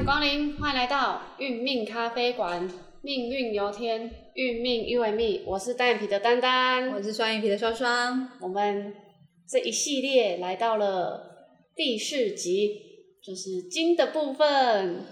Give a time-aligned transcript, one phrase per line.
[0.00, 2.66] 欢迎光临，欢迎来到运命咖啡馆。
[3.02, 5.42] 命运由天，运命由命。
[5.44, 8.30] 我是单眼皮的丹丹，我是双眼皮的双双。
[8.40, 8.94] 我们
[9.46, 11.20] 这一系列来到了
[11.76, 12.80] 第四集，
[13.22, 15.04] 就是金的部分。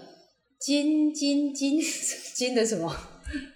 [0.59, 1.79] 金金金
[2.33, 2.91] 金的什么？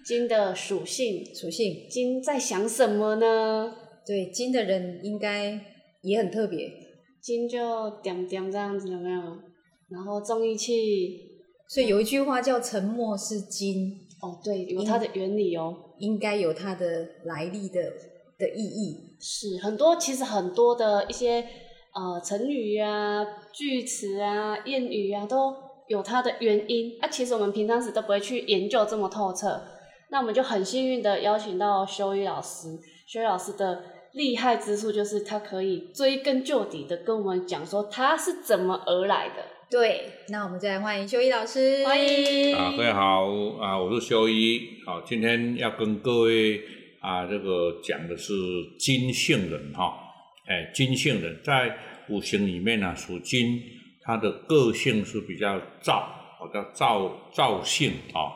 [0.06, 1.88] 金的属性属性。
[1.90, 3.74] 金在想什么呢？
[4.06, 5.60] 对，金的人应该
[6.04, 6.72] 也很特别。
[7.20, 9.40] 金就点点这样子，有没有？
[9.90, 11.30] 然后重义气，
[11.68, 14.00] 所以有一句话叫“沉默是金”。
[14.22, 17.82] 哦，对，有它的原理哦，应该有它的来历的
[18.40, 19.18] 的意义。
[19.20, 21.46] 是很多，其实很多的一些
[21.94, 25.54] 呃成语啊、句词啊、谚语啊，都
[25.88, 26.98] 有它的原因。
[27.02, 29.62] 啊，其实我们平常时都不会去研究这么透彻。
[30.10, 39.44] 那我们就很幸运的邀请到修一老师，修一老师的厉害之处就是他可以追根究底的跟我们讲说他是怎么而来的。
[39.74, 41.84] 对，那我们再来欢迎修一老师。
[41.84, 43.26] 欢迎啊，各位好
[43.60, 44.78] 啊，我是修一。
[44.86, 46.62] 好，今天要跟各位
[47.00, 48.32] 啊，这个讲的是
[48.78, 49.96] 金性人哈。
[50.48, 51.76] 哎，金性人在
[52.10, 53.60] 五行里面呢，属金，
[54.04, 56.08] 他的个性是比较躁，
[56.54, 58.30] 叫燥燥性啊。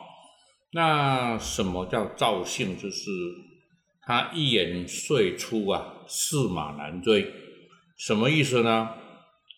[0.72, 2.76] 那什么叫燥性？
[2.76, 3.12] 就是
[4.04, 7.24] 他一言遂出啊，驷马难追。
[7.96, 8.90] 什么意思呢？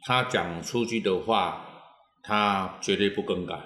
[0.05, 1.69] 他讲出去的话。
[2.23, 3.59] 他绝对不更改，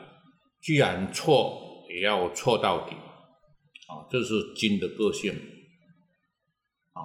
[0.62, 5.32] 既然错也要错到底，啊，这是金的个性，
[6.92, 6.98] 啊，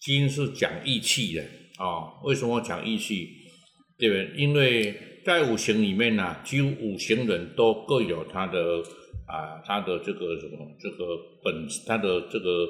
[0.00, 1.42] 金是讲义气的，
[1.78, 3.28] 啊，为什么讲义气？
[3.98, 4.34] 对不对？
[4.36, 8.82] 因为在五行里面呢，几乎五行人都各有他的
[9.26, 12.66] 啊，他的这个什么，这个本，他的这个，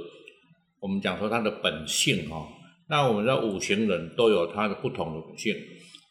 [0.80, 2.46] 我们讲说他的本性哈。
[2.88, 5.52] 那我们的五行人都有他的不同的本性。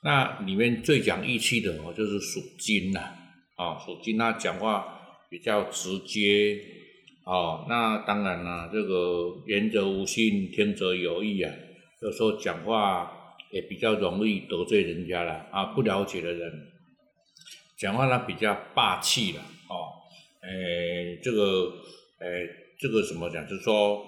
[0.06, 3.00] 那里面最讲义气的哦，就是属金呐，
[3.56, 6.62] 啊，属金他讲话比较直接，
[7.24, 11.52] 哦，那当然啦，这个言则无信，听则有意啊，
[12.04, 16.52] 有时候讲话也比较容易得罪人家了啊，不了解的人，
[17.76, 19.90] 讲话呢比较霸气了，哦，
[20.44, 21.74] 诶，这个，
[22.20, 23.44] 诶，这个怎么讲？
[23.48, 24.06] 就是说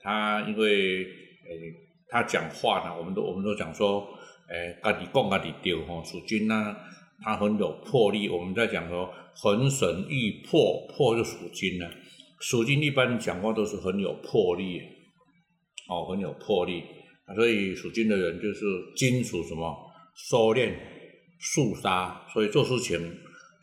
[0.00, 1.74] 他因为，诶，
[2.08, 4.16] 他讲话呢，我们都我们都讲说。
[4.50, 6.76] 诶，家己讲家己对吼，属金呢，
[7.22, 8.28] 他很有魄力。
[8.28, 11.88] 我们在讲说，浑神欲魄，魄就属金呢。
[12.40, 14.80] 属金一般讲话都是很有魄力，
[15.88, 16.82] 哦，很有魄力。
[17.36, 18.64] 所以属金的人就是
[18.96, 19.72] 金属什么，
[20.16, 20.72] 收敛、
[21.38, 22.98] 肃杀，所以做事情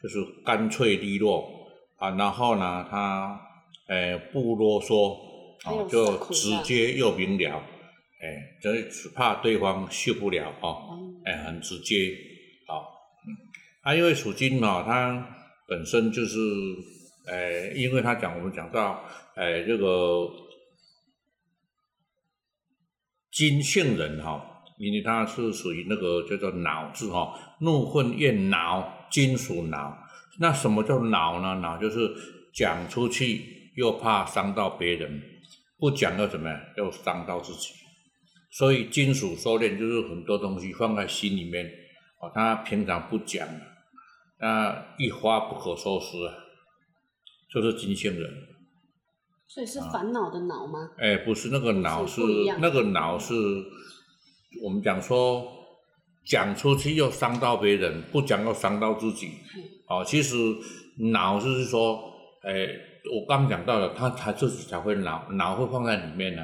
[0.02, 1.50] 就是干脆利落
[1.98, 2.12] 啊。
[2.12, 3.38] 然后呢，他
[3.90, 5.18] 诶不啰嗦，
[5.66, 7.62] 啊，就直接又明了。
[8.20, 12.18] 哎，这只怕对方受不了哦，哎，很直接，
[12.66, 12.84] 好，
[13.28, 13.30] 嗯，
[13.84, 15.36] 啊，因为属金嘛，他
[15.68, 16.40] 本身就是，
[17.28, 19.04] 哎，因为他讲我们讲到，
[19.36, 20.28] 哎，这个
[23.32, 29.96] 金性人哈，因为他是属于那个叫做脑字哈，怒愤厌恼，金属恼，
[30.40, 31.60] 那什么叫恼呢？
[31.62, 32.12] 恼就是
[32.52, 35.22] 讲出去又怕伤到别人，
[35.78, 36.60] 不讲又怎么样？
[36.78, 37.74] 又伤到自己。
[38.50, 41.66] 所以金属收敛就是很多东西放在心里面，
[42.20, 43.48] 哦，他平常不讲，
[44.40, 46.34] 那一发不可收拾啊，
[47.54, 48.30] 就是金星人。
[49.48, 50.92] 所以是烦恼的恼吗？
[50.98, 52.22] 哎，不是那个恼是
[52.60, 53.34] 那个恼是，
[54.62, 55.46] 我们讲说
[56.26, 59.32] 讲出去又伤到别人，不讲又伤到自己。
[59.88, 60.36] 哦，其实
[61.12, 61.98] 恼就是说，
[62.42, 62.68] 哎，
[63.14, 66.44] 我刚讲到了，他他自己才会恼，恼会放在里面呢。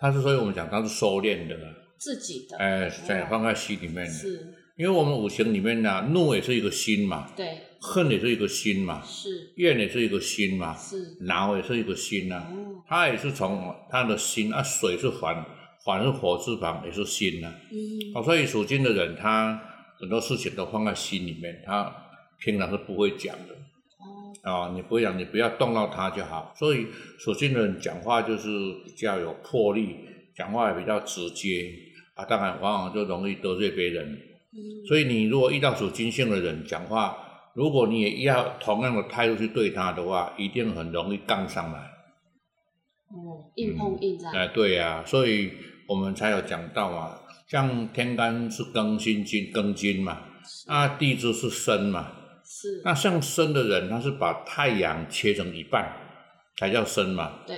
[0.00, 1.54] 他是所以我们讲它是收敛的，
[1.98, 12.42] 自己的，哎，在放在心里面的，是，因为我们五行里面呢，怒也是一个心嘛，对，恨也是一个心嘛，是，怨也是一个心嘛，是，恼也是一个心呐，
[12.88, 15.44] 他也是从他的心啊，水是反，
[15.84, 17.76] 反是火字旁也是心呐，嗯，
[18.14, 19.60] 哦，所以属金的人他
[19.98, 21.94] 很多事情都放在心里面，他
[22.38, 23.54] 平常是不会讲的。
[24.42, 26.52] 啊，你不要，你不要动到它就好。
[26.56, 26.86] 所以
[27.18, 28.48] 属金的人讲话就是
[28.84, 29.96] 比较有魄力，
[30.34, 31.70] 讲话也比较直接
[32.14, 32.24] 啊。
[32.24, 34.18] 当然，往往就容易得罪别人。
[34.88, 37.16] 所以你如果遇到属金性的人讲话，
[37.54, 41.78] 如果你也要同样的态度去对他的话，一定很容易杠上来。
[43.10, 44.34] 哦，硬碰硬这样。
[44.34, 45.52] 哎，对呀，所以
[45.86, 50.22] 我们才有讲到嘛，像天干是庚辛金，庚金嘛，
[50.66, 52.12] 啊，地支是申嘛。
[52.50, 55.94] 是，那像生的人，他是把太阳切成一半，
[56.56, 57.44] 才叫生嘛。
[57.46, 57.56] 对。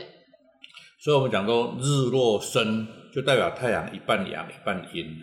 [1.01, 5.17] 所以我们讲说日落生，就代表太阳一半阳一半阴。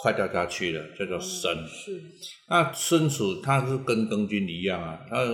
[0.00, 1.66] 快掉下去了，叫做申。
[1.66, 2.00] 是，
[2.48, 5.26] 那申子它是跟庚金一样啊，它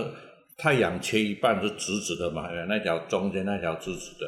[0.57, 4.27] 太阳切一半是直直的嘛，那条中间那条直直的，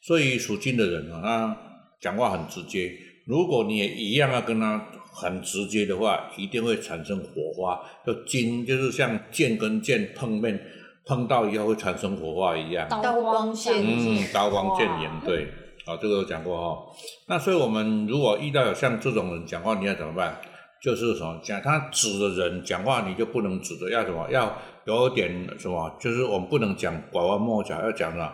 [0.00, 1.56] 所以属金的人啊，他
[2.00, 2.96] 讲话很直接。
[3.26, 7.78] 如果你也一样要跟他很直接的话，一定会产生火花。
[8.06, 10.58] 就金就是像剑跟剑碰面，
[11.04, 12.88] 碰到以后会产生火花一样。
[12.88, 15.48] 刀光剑嗯，刀光剑影，哇对，
[15.84, 16.82] 好，这个有讲过哈。
[17.28, 20.40] 那所以我们如果遇到有像这种人讲话，你要怎么办？
[20.82, 24.28] 就是什么讲他指的人讲话，你就不能指的，要什么？
[24.30, 24.52] 要
[24.84, 25.96] 有点什么？
[26.00, 28.32] 就是我们不能讲拐弯抹角，要讲什么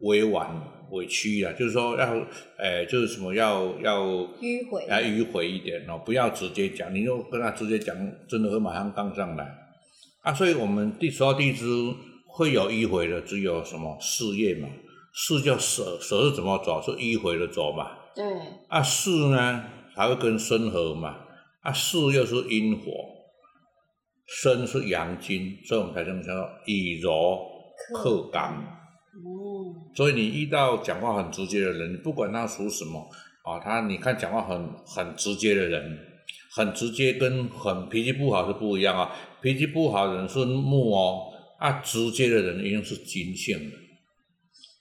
[0.00, 0.50] 委婉
[0.94, 2.06] 委屈啊，就是说要，
[2.58, 4.02] 诶、就是什么要要
[4.40, 7.94] 迂回，来迂回一点哦，不要直接讲，你就跟他直接讲，
[8.28, 9.44] 真的会马上杠上来
[10.22, 10.32] 啊。
[10.32, 11.66] 所以我们第十二地支
[12.26, 14.68] 会有迂回的，只有什么事业嘛，
[15.12, 16.80] 事叫舍，舍是怎么走？
[16.80, 17.90] 是迂回的走嘛。
[18.14, 18.24] 对，
[18.68, 19.64] 啊，事呢
[19.94, 21.16] 还会跟身合嘛，
[21.62, 22.84] 啊，事又是阴火，
[24.26, 26.32] 身是阳金，所以我们才这么叫
[26.66, 27.40] 以柔
[27.94, 28.64] 克刚。
[29.22, 33.08] 哦，所以你遇到讲话很直接的人，不管他属什么
[33.44, 35.98] 啊，他你看讲话很很直接的人，
[36.56, 39.10] 很直接跟很脾气不好是不一样啊。
[39.40, 43.76] 脾气不好的人是木哦，啊，直接的人一定是金性的。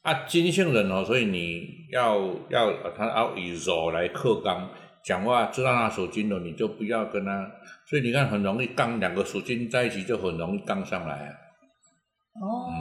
[0.01, 2.17] 啊，金性人哦，所以你要
[2.49, 4.69] 要他要以柔来克刚，
[5.03, 7.51] 讲话知道他属金的，你就不要跟他。
[7.89, 11.31] 所以你看，很容易刚两个属金在一起，就很容易刚上来啊。
[12.41, 12.67] 哦。
[12.69, 12.73] 嗯，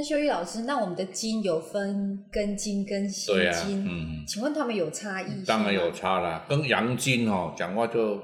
[0.00, 4.24] 那秀玉老师，那我们的金有分根金跟心金，嗯。
[4.26, 5.44] 请问他们有差异？
[5.44, 5.92] 当然有。
[5.92, 8.18] 差啦，跟阳金哦讲话就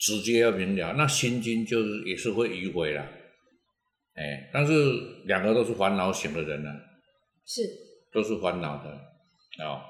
[0.00, 3.06] 直接要明了，那心金就是也是会迂回啦，
[4.16, 4.72] 哎，但是
[5.26, 6.70] 两个都是烦恼型的人呢、
[7.46, 7.62] 是
[8.12, 8.90] 都是烦恼的
[9.64, 9.80] 哦。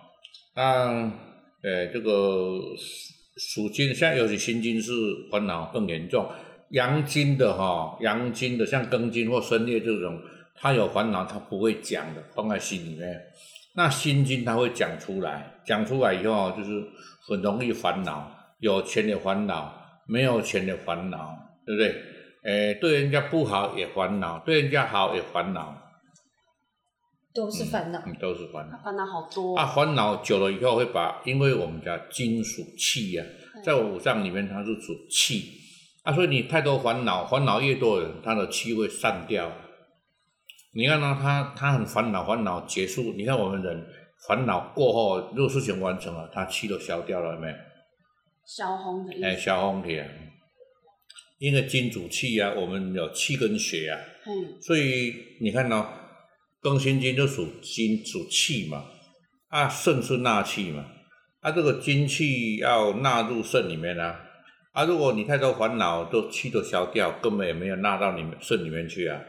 [0.55, 1.11] 那
[1.62, 2.11] 呃这个
[3.38, 4.93] 属属金，现在尤其心金是
[5.31, 6.31] 烦恼更严重，
[6.73, 10.20] 阳金的哈、阳金的像庚金或申月这种，
[10.54, 13.20] 他有烦恼他不会讲的，放在心里面。
[13.75, 16.70] 那心经他会讲出来，讲出来以后就是
[17.26, 19.72] 很容易烦恼，有钱的烦恼，
[20.06, 21.34] 没有钱的烦恼，
[21.64, 21.94] 对不对？
[22.44, 25.75] 诶，对人家不好也烦恼，对人家好也烦恼，
[27.32, 28.02] 都是烦恼。
[28.04, 28.78] 嗯，都是烦恼。
[28.84, 29.56] 烦恼好多。
[29.56, 33.25] 啊，烦恼久了以后会把，因为我们讲金属气呀、
[33.64, 35.52] 在五脏里面它是属气，
[36.02, 39.50] 啊，所以你太多烦恼，烦恼越多的人，他的气会散掉。
[40.74, 43.86] 你看呢，他他很烦恼，烦恼结束，你看我们人
[44.26, 47.54] 烦恼过后，如果事情完成了，他气都消掉了，有没有？
[48.46, 49.42] 消红的意哎，思。
[49.42, 50.08] 消红体啊，
[51.38, 55.86] 因为金主气啊，我们有气跟血啊，嗯，所以你看呢、
[56.62, 58.84] 庚辛金就属金主气嘛，
[59.48, 60.86] 啊肾是纳气嘛，
[61.40, 64.20] 啊这个金气要纳入肾里面啊，
[64.72, 69.20] 啊如果你太多烦恼，都气都消掉，根本也没有纳到你们肾里面去啊。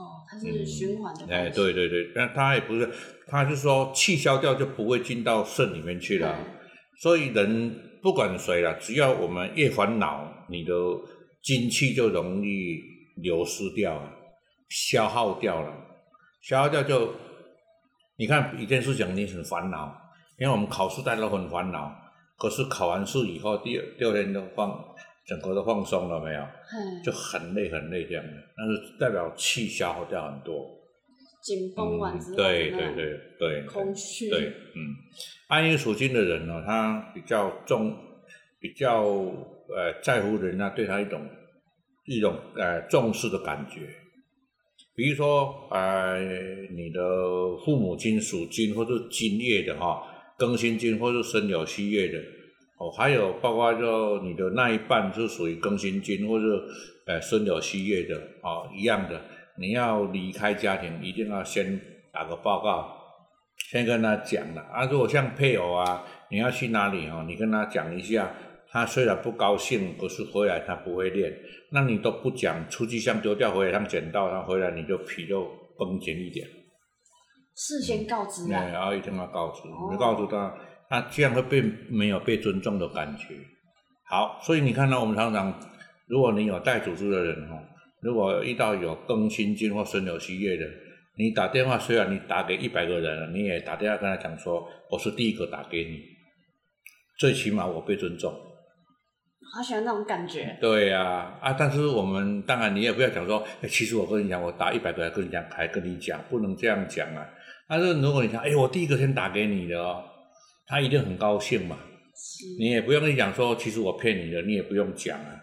[0.00, 1.26] 哦，它是循环的。
[1.32, 1.72] 哎，对。
[1.72, 2.90] 对对，但它也不是，
[3.26, 6.34] 它是说气消掉就不会进到肾里面去了。
[7.00, 10.72] 所以人不管谁了，只要我们越烦恼，你的
[11.42, 12.78] 精气就容易
[13.16, 14.10] 流失掉了，
[14.68, 15.72] 消耗掉了，
[16.42, 17.14] 消耗掉就，
[18.16, 19.94] 你看一件事情你很烦恼，
[20.38, 21.90] 因为我们考试大家都很烦恼，
[22.38, 24.78] 可是考完试以后第二第二天都放，
[25.30, 26.40] 整个都放松了没有？
[26.40, 30.66] 嗯，就很累很累这样的，但是代表气消耗掉很多。
[31.40, 34.28] 紧绷完之后，对对，对对，空虚。
[34.28, 34.90] 对，嗯，
[35.46, 37.96] 暗夜属金的人呢，他比较重，
[38.58, 41.24] 比较呃在乎人家对他一种
[42.06, 43.88] 一种呃重视的感觉。
[44.96, 46.20] 比如说，呃，
[46.76, 47.00] 你的
[47.64, 50.02] 父母亲属金或者金月的哈，
[50.36, 52.18] 庚辛金或者申酉戌月的，
[52.80, 56.44] 哦，还有包括就你的那一半是属于庚辛金或者
[57.06, 59.20] 呃申酉戌月的，哦，一样的。
[59.58, 61.78] 你要离开家庭，一定要先
[62.10, 62.90] 打个报告，
[63.70, 64.86] 先跟他讲了啊。
[64.86, 68.32] 如果像配偶啊，你要去哪里哦，你跟他讲一下。
[68.72, 71.36] 他虽然不高兴，可是回来他不会练，
[71.72, 75.44] 那你都不讲，出去像丢掉，回来像捡到，他回来你就皮就
[75.76, 76.46] 绷紧一点。
[77.56, 78.68] 事先告知对，啊。
[78.72, 80.54] 然后一定要告知，哦你告诉他，
[80.90, 83.36] 他这样会被没有被尊重的感觉。
[84.08, 85.58] 好，所以你看到我们常常，
[86.08, 87.56] 如果你有带组织的人哈，
[88.02, 90.66] 如果遇到有更新进或申酉戌月的，
[91.16, 96.00] 你打电话，虽然你打给一百个人，你也打电话跟他讲说，我是第一个打给你，
[97.20, 98.32] 最起码我被尊重。
[99.52, 100.56] 好喜欢那种感觉。
[100.60, 107.24] 对呀、啊，但是我们当然你也不要讲说，哎，其实我跟你讲，我打一百个人跟你讲，还跟你讲，不能这样讲啊。
[107.68, 110.04] 但是如果你想，哎，我第一个先打给你的哦，
[110.70, 111.76] 他一定很高兴嘛，
[112.56, 115.34] 你也不用去讲说，其实我骗你的，你也不用讲啊。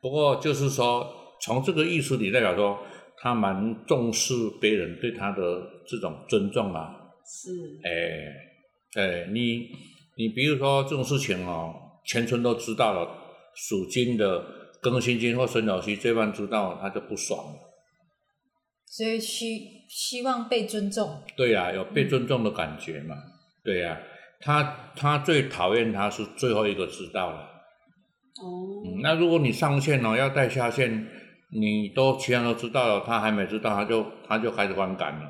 [0.00, 1.12] 不过就是说，
[1.42, 2.78] 从这个意思里代表说，
[3.18, 5.42] 他蛮重视别人对他的
[5.88, 6.94] 这种尊重啊。
[7.26, 7.50] 是，
[7.82, 9.68] 哎，哎，你
[10.16, 11.74] 你比如说这种事情哦，
[12.06, 13.08] 全村都知道了，
[13.56, 14.42] 属金的
[14.80, 17.58] 庚辛金或孙老七这番知道，他就不爽了。
[18.86, 21.22] 所以希希望被尊重。
[21.36, 23.16] 对呀、有被尊重的感觉嘛。
[23.62, 24.00] 对呀、
[24.40, 27.38] 他他最讨厌他是最后一个知道了。
[28.42, 31.06] 哦，嗯，那如果你上线哦，要带下线，
[31.52, 35.26] 你都其他都知道了，他还没知道，他就他就开始反感了。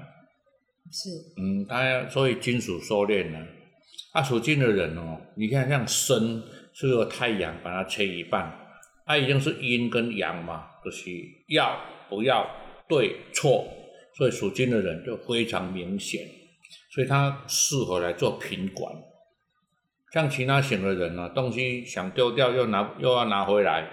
[0.93, 1.09] 是，
[1.40, 3.38] 嗯，他要所以金属收敛了。
[4.12, 8.52] 啊，属金的人哦，你看像申是有太阳把它切一半，
[9.07, 11.11] 它已经是阴跟阳嘛，就是
[11.49, 12.49] 要不要
[12.88, 13.64] 对错，
[14.17, 16.26] 所以属金的人就非常明显，
[16.90, 18.92] 所以他适合来做品管。
[20.12, 23.88] 像其他型的人呢、东西想丢掉又拿又要拿回来，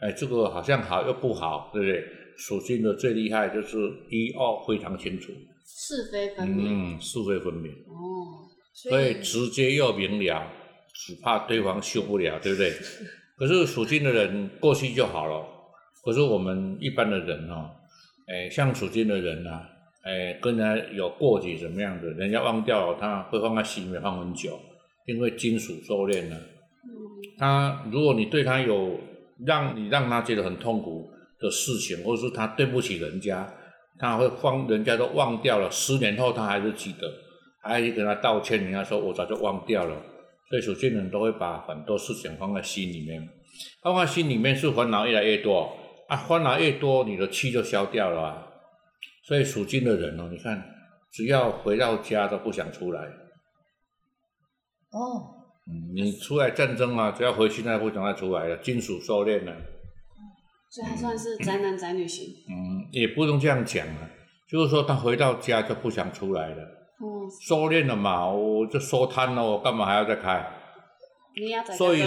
[0.00, 2.04] 哎，这个好像好又不好，对不对？
[2.36, 3.76] 属金的最厉害就是
[4.10, 5.32] 一二非常清楚，
[5.64, 6.94] 是非分明。
[6.96, 7.70] 嗯，是非分明。
[7.70, 10.46] 哦，所以直接又明了，
[10.94, 12.72] 只怕对方受不了，对不对？
[13.36, 15.46] 可是属金的人过去就好了，
[16.04, 17.70] 可是我们一般的人哦，
[18.26, 19.68] 哎，像属金的人啊，
[20.02, 24.58] 哎，跟人家有过节怎么样的，人家忘掉了，他会放在心里面放很久，
[25.06, 26.36] 因为金属收敛了。
[26.36, 26.90] 嗯，
[27.38, 28.98] 他如果你对他有
[29.46, 33.48] 让你让他觉得很痛苦的事情，或者是他对不起人家，
[33.98, 37.08] 他会放人家都忘掉了，十年后他还是记得，
[37.62, 39.96] 还去跟他道歉，人家说我早就忘掉了。
[40.50, 43.26] 所以属金人都会把很多事情放在心里面，
[43.82, 45.72] 放在心里面是烦恼越来越多
[46.08, 48.48] 啊，烦恼越多，你的气就消掉了啊。
[49.22, 50.62] 所以属金的人哦，你看，
[51.12, 53.00] 只要回到家都不想出来。
[54.90, 59.54] 哦，嗯，你出来战争啊，只要回去那不想再出来了，金属收敛了。
[60.70, 62.26] 所以他算是宅男宅女型。
[62.48, 64.10] 嗯，也不用这样讲啊，
[64.48, 66.62] 就是说他回到家就不想出来了，
[66.98, 70.46] 哦，收敛了嘛，我就收摊了，我干嘛还要再开？
[71.36, 72.04] 你要在所以。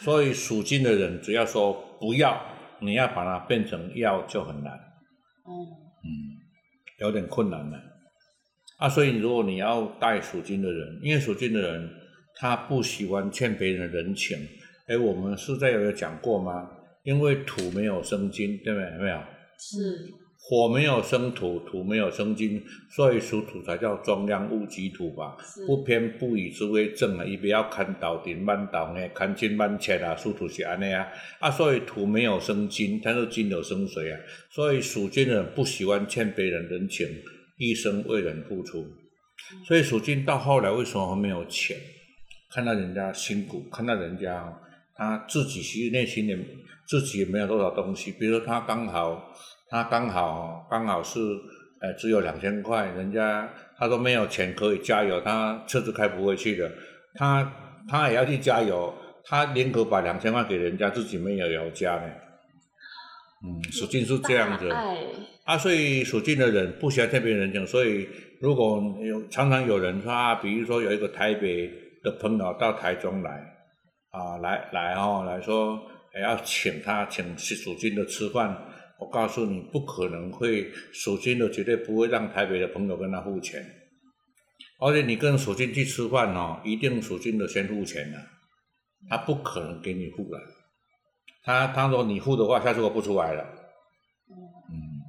[0.00, 2.40] 所以属金的人只要说不要，
[2.80, 5.66] 你要把它变成要就很难，哦，
[7.00, 7.78] 有点困难了。
[8.78, 11.90] 啊，所以如果你要带属金的人，因为属金的人
[12.36, 14.38] 他不喜欢欠别人的人情，
[14.86, 16.70] 哎，我们是在有讲过吗？
[17.02, 18.90] 因为土没有生金，对不对？
[18.92, 19.18] 有没有？
[19.58, 20.10] 是，
[20.42, 25.36] 火没有生土，土没有生金，所以属土才叫中央戊己土吧。
[25.66, 31.06] 不偏不倚之为正啊，伊不要看倒顶慢倒呢，看金慢切啊，属土是安尼啊。
[31.38, 34.18] 啊，所以土没有生金，但是金有生水啊。
[34.50, 37.06] 所以属金的人不喜欢欠别人人情，
[37.58, 38.84] 一生为人付出。
[39.66, 41.76] 所以属金到后来为什么会没有钱？
[42.52, 44.52] 看到人家辛苦，看到人家
[44.96, 46.36] 他自己其实内心里
[46.88, 49.32] 自己也没有多少东西，比如说他刚好
[49.70, 51.20] 他刚好刚好是
[51.80, 53.48] 呃只有两千块，人家
[53.78, 56.70] 他说没有钱可以加油，他车子开不回去的，
[57.14, 57.52] 他
[57.88, 58.92] 他也要去加油，
[59.24, 62.02] 他宁可把两千块给人家，自己没有油加呢。
[63.42, 64.68] 嗯，属金是这样子。
[65.44, 68.06] 啊，所以属金的人不喜欢特别人人情，所以
[68.40, 71.70] 如果有常常有人说啊，比如说有一个台北
[72.02, 73.30] 的朋友到台中来
[74.10, 75.80] 啊，来来哦，来说
[76.12, 78.54] 还要请他请属金的吃饭，
[79.00, 83.64] 我告诉你不可能会属金的绝对不会让台北的朋友跟他付钱，
[84.78, 88.18] 而且你跟属金去吃饭哦，一定属金的先付钱的、
[89.08, 90.38] 他不可能给你付了，
[91.42, 93.42] 他他说你付的话，下次我不出来了。
[94.70, 95.00] 嗯，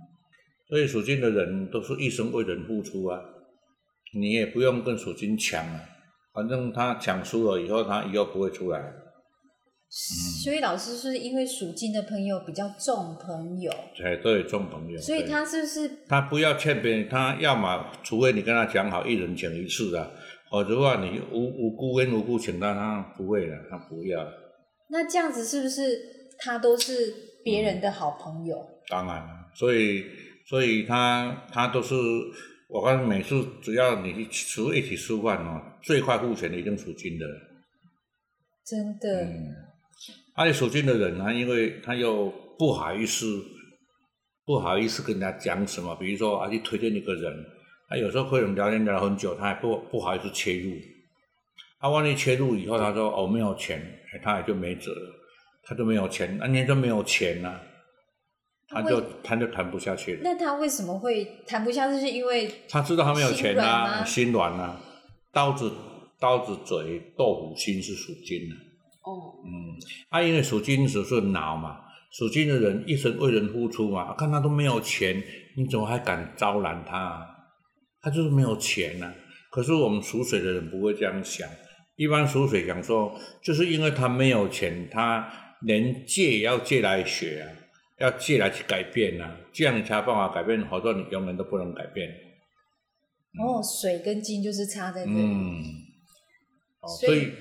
[0.70, 3.20] 所以属金的人都是一生为人付出啊，
[4.14, 5.82] 你也不用跟属金抢啊，
[6.34, 9.01] 反正他抢输了以后，他以后不会出来。
[9.92, 13.70] 所以老师是因为属金的朋友比较重朋友，
[14.02, 14.98] 哎，对，重朋友。
[15.02, 20.12] 所以他是不是他不要欠别人，他要么除非你跟他讲好一人请一次的，
[20.50, 24.26] 否则的话你无无辜跟无故请他，他不会的，他不要。
[24.90, 26.00] 那这样子是不是
[26.40, 28.58] 他都是别人的好朋友？
[28.88, 30.06] 当然了，所以
[30.48, 31.96] 所以他他都是，
[32.70, 37.26] 我看每次只要你去吃一起吃饭哦，最快付钱的一定属金的。
[38.66, 39.54] 真的，嗯，
[40.34, 43.26] 而且属金的人呢，因为他又不好意思，
[44.46, 47.46] 不好意思跟人家讲什么，比如说啊去推荐一个人，
[47.90, 50.72] 他有时候会聊天聊了很久，他也不不好意思切入，
[51.80, 53.80] 他万一切入以后，他说哦没有钱，
[54.14, 55.12] 哎他也就没辙了，
[55.64, 57.60] 他就没有钱，那你就没有钱呐、
[58.70, 60.22] 他就为他就谈不下去了。
[60.24, 62.00] 那他为什么会谈不下去？
[62.00, 64.82] 是因为他知道他没有钱啊，心软吗心软啊，
[65.34, 65.72] 刀子
[66.20, 68.56] 刀子嘴豆腐心是属金的、
[69.04, 69.76] 哦，嗯，
[70.10, 71.80] 啊，因为属金属是脑嘛，
[72.12, 75.22] 属金的人一生为人付出嘛，看他都没有钱，
[75.56, 77.28] 你怎么还敢招揽他、啊？
[78.02, 79.14] 他就是没有钱呐、
[79.52, 81.48] 可是我们属水的人不会这样想，
[81.96, 85.32] 一般属水想说，就是因为他没有钱，他
[85.62, 87.46] 连借也要借来学啊，
[88.00, 92.10] 要借来去改变呐、这样你才有办法改变，否则你永远都不能改变。
[93.40, 95.18] 哦，水跟金就是差在这里。
[95.18, 95.64] 嗯，
[96.82, 97.32] 哦，所以所以，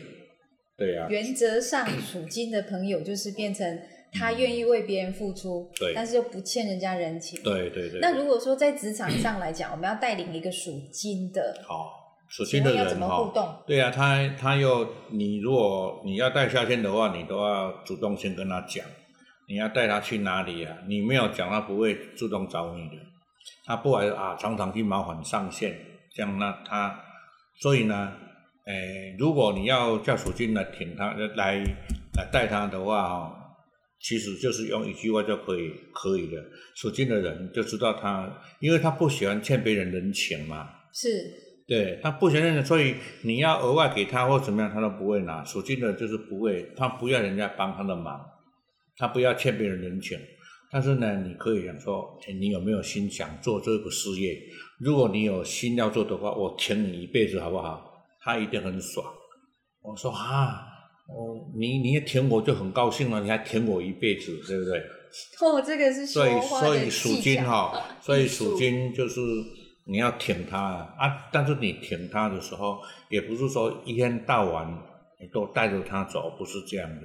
[0.80, 3.78] 对呀、原则上属金的朋友就是变成
[4.12, 7.38] 他愿意为别人付出，对但是又不欠人家人情。
[7.42, 8.00] 对对对。
[8.00, 13.54] 那如果说在职场上来讲，我们要带领一个属金的，好，属金的人哈、互动？
[13.66, 18.82] 对啊，他他又你如果你要带下线的话，你都要主动先跟他讲，
[19.48, 20.78] 你要带他去哪里啊？
[20.88, 22.96] 你没有讲，他不会主动找你的，
[23.66, 25.76] 他不来啊，常常去麻烦上线，
[26.14, 26.98] 这样那他，
[27.60, 28.12] 所以呢，
[28.70, 31.64] 诶，如果你要叫属金来挺他来来
[32.32, 33.36] 带他的话哦、
[34.00, 36.42] 其实就是用一句话就可以可以的。
[36.76, 41.08] 属金的人就知道他，因为他不喜欢欠别人人情嘛，是
[41.66, 45.44] 对他不承认的，所以你要额外给他或怎么样，他都不会拿。
[45.44, 48.20] 属金的就是不会，他不要人家帮他的忙，
[48.96, 50.18] 他不要欠别人人情。
[50.72, 54.38] 但是呢，你可以讲说，诶你有没有心想做这个事业？
[54.78, 57.89] 如果你有心要做的话，我挺你一辈子好不好？
[58.20, 59.06] 他一定很爽。
[59.82, 60.66] 我说啊，
[61.08, 64.78] 哦，你你一舔我就很高兴了，你还舔我一辈子，对不对？
[65.40, 67.16] 哦，这个是说所以所以属。
[67.20, 69.20] 金哈， 所以属金就是
[69.86, 74.70] 你要舔他啊啊，但是你舔他的时候，也不是说一天到晚
[75.20, 77.02] 你都带着他走，不是这样的。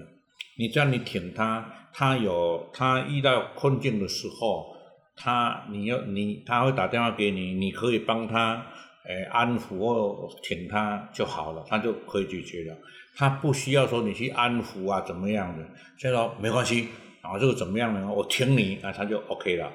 [0.57, 4.67] 你这样你舔他，他有他遇到困境的时候，
[5.15, 8.67] 他你要你他会打电话给你，你可以帮他。
[9.07, 12.77] 诶，安抚或挺他就好了，他就可以解决了。
[13.15, 15.63] 他不需要说你去安抚啊，怎么样的？
[15.97, 16.89] 现在说没关系，
[17.21, 18.11] 啊，这个怎么样呢？
[18.13, 19.71] 我挺你，啊，他就 OK 了。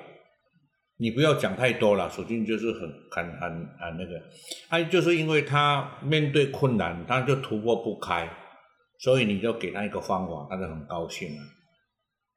[0.98, 4.20] 你不要讲太多了，属金就是很很很很那个，
[4.68, 8.28] 他就是因为他面对困难，他就突破不开，
[8.98, 11.42] 所以你就给他一个方法，他就很高兴了。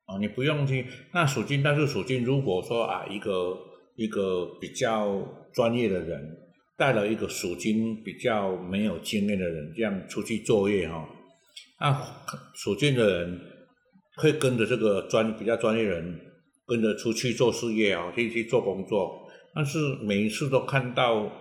[0.06, 3.58] 哦，你不用去那属金，但是属金如果说啊，一个
[3.98, 5.22] 一个比较
[5.54, 6.38] 专业的人
[6.84, 11.08] 带了一个属金比较没有经验的人，这样出去作业哈、
[11.80, 11.98] 那
[12.56, 13.40] 属金的人
[14.18, 16.20] 会跟着这个专比较专业人
[16.66, 21.32] 跟着出去做事业啊，去去做工作，但是每一次都看到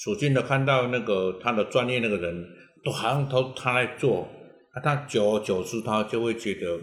[0.00, 2.46] 属金的看到那个他的专业那个人，
[2.84, 4.28] 都好像都他来做，
[4.72, 6.78] 啊，他久而久之他就会觉得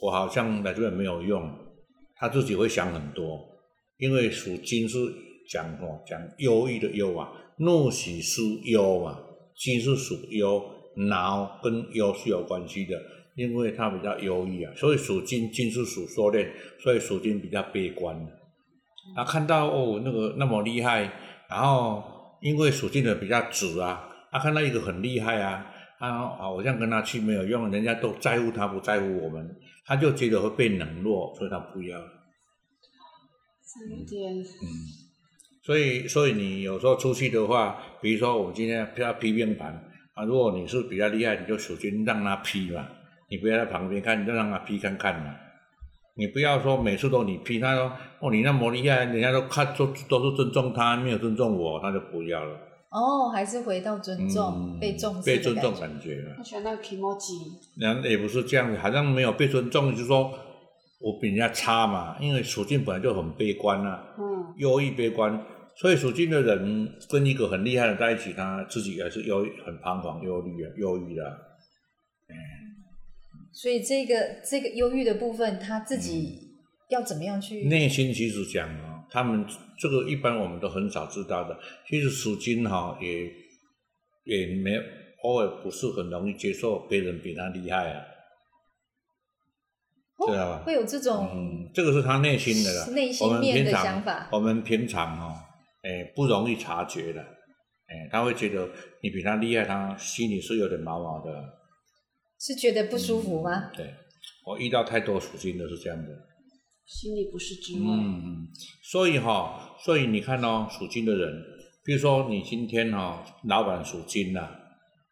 [0.00, 1.50] 我好像来这边没有用，
[2.16, 3.40] 他自己会想很多，
[3.96, 4.98] 因为属金是
[5.48, 9.18] 讲哦讲忧郁的忧啊，怒喜是忧啊，
[9.56, 10.62] 金是属忧，
[11.08, 12.94] 恼跟忧是有关系的。
[13.34, 16.48] 因为它比较忧郁啊，所以属金，金是属收敛，
[16.80, 18.20] 所以属金比较悲观。
[19.14, 21.08] 他看到哦那个那么厉害，
[21.48, 22.02] 然后
[22.42, 25.64] 因为属金的比较直啊，他看到一个很厉害啊，
[26.00, 29.48] 他啊我这样跟他去没有用，人家都在乎他不在乎我们，
[29.86, 31.96] 他就觉得会被冷落，所以他不要。
[31.96, 32.06] 三
[34.04, 34.44] 点，嗯，
[35.68, 39.68] 所以所以你有时候出去的话，比如说我今天要批命盘
[40.14, 42.86] 啊，如果你是比较厉害，你就首先让他批嘛。
[43.28, 45.34] 你不要在旁边看，你就让他批看看嘛。
[46.16, 52.56] 你不要说每次都你批，他说哦你那么厉害，人家都看都都是尊重他，没有尊重我，他就不要了。
[52.90, 56.34] 哦，还是回到尊重、嗯被重视被尊重感觉感觉。
[56.38, 60.32] 我喜欢那个 emoji，然后也不是这样子，好像没有被尊重，就是说
[60.98, 62.16] 我比人家差嘛。
[62.18, 65.38] 因为处境本来就很悲观啊，嗯，忧郁悲观，
[65.80, 71.22] 所以属金的人跟一个很厉害的在一起，他自己也是忧郁很彷徨、忧虑啊、忧郁的
[72.28, 72.34] 嗯。
[73.52, 76.50] 所以这个这个忧郁的部分，他自己
[76.90, 77.64] 要怎么样去？
[77.64, 79.46] 内心其实讲啊，他们
[79.78, 81.56] 这个一般我们都很少知道的。
[81.86, 83.30] 其实属金哈、也
[84.24, 84.76] 也没
[85.22, 88.02] 偶尔不是很容易接受别人比他厉害啊，
[90.26, 90.62] 知道吧？
[90.64, 95.34] 会有这种嗯，这个是他内心的啦，内心我们面的平常想法我们平常哦，
[95.82, 98.68] 哎，不容易察觉的，哎，他会觉得
[99.02, 101.32] 你比他厉害，他心里是有点毛毛的。
[102.40, 103.70] 是觉得不舒服吗？
[103.74, 103.94] 对，
[104.46, 106.08] 我遇到太多属金的是这样的。
[106.86, 107.80] 心里不是滋味。
[107.84, 108.48] 嗯嗯，
[108.82, 111.44] 所以哈、所以你看哦，属金的人，
[111.84, 114.48] 比如说你今天哈、老板属金呐、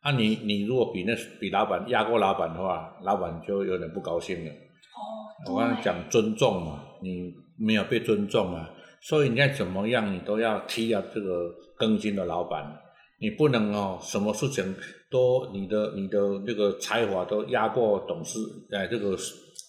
[0.01, 4.51] 啊，你你如果比那比老板压过老板的话，老板就有点不高兴了。
[4.51, 8.71] 哦，我刚才讲尊重嘛，你没有被尊重嘛，
[9.09, 12.65] 所以你再怎么样，你都要踢掉这个庚金的老板，
[13.21, 14.75] 你不能哦，什么事情
[15.09, 18.39] 都你的你的那个才华都压过董事，
[18.73, 19.17] 哎，这个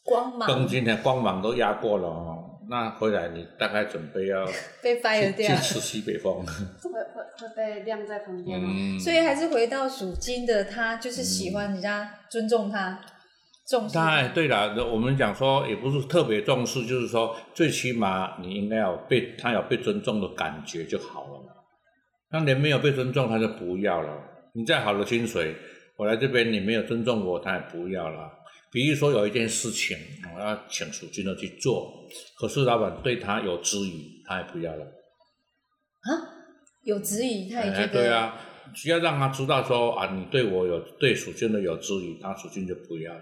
[0.03, 2.43] 光芒庚金的光芒都压过了哦。
[2.69, 4.45] 那回来你大概准备要
[4.83, 6.43] 被 fire 掉，去去吃西北风。
[6.83, 12.99] 会会会被晾在旁边所以还是回到属金的，他就是喜欢人家尊重他，
[13.67, 14.33] 重视当然。
[14.33, 21.53] 对了，我们讲说也不是特别重视，就是说最起码你应该有被他有被尊重的感觉就好了嘛。
[22.31, 24.17] 那连没有被尊重，他就不要了。
[24.53, 25.55] 你再好的薪水，
[25.97, 28.31] 我来这边你没有尊重我，他也不要了。
[28.69, 29.97] 比如说有一件事情，
[30.35, 31.93] 我要请属君的去做，
[32.37, 34.83] 可是老板对他有质疑，他也不要了。
[34.83, 36.09] 啊，
[36.83, 38.37] 有质疑，他也觉哎，得、对啊，
[38.75, 43.21] 只要让他知道说啊，你对我有对属金的有质疑，他属金就不要了。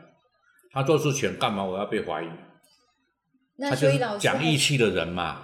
[0.76, 2.28] 他做事情干嘛我要被怀疑？
[3.56, 5.42] 那他就以老师讲义气的人嘛，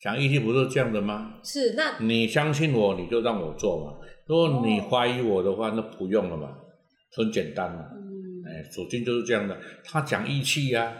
[0.00, 1.34] 讲义气不是这样的吗？
[1.42, 3.98] 是那你相信我，你就让我做嘛。
[4.26, 6.56] 如果你哦怀疑我的话，那不用了嘛，
[7.16, 7.86] 很简单嘛。
[7.92, 10.92] 嗯，哎，属金就是这样的，他讲义气呀、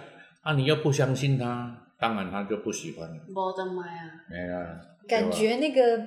[0.43, 3.17] 啊，你又不相信他，当然他就不喜欢了。
[3.33, 4.11] 我的妈呀！
[4.33, 5.99] 哎呀，感觉那个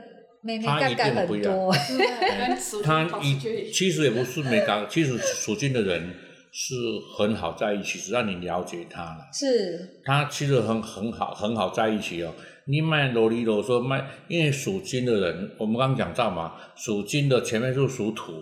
[0.41, 6.13] 妹妹他一干干定不一样很多， 他一，其实也不是没搞，其实属金的人
[6.51, 6.75] 是
[7.17, 9.27] 很好在一起，只要你了解他了。
[9.33, 10.01] 是。
[10.03, 12.33] 他其实很很好，很好在一起哦。
[12.65, 18.33] 你卖罗里罗说卖，因为属金的人，我们刚刚讲到嘛，属金的前面是属土，